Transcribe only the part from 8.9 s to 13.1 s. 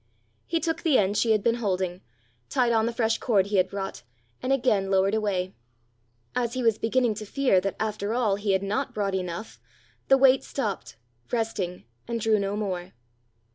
brought enough, the weight stopped, resting, and drew no more.